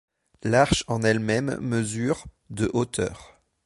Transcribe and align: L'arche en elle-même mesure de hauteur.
L'arche 0.41 0.83
en 0.87 1.03
elle-même 1.03 1.59
mesure 1.59 2.25
de 2.49 2.71
hauteur. 2.73 3.39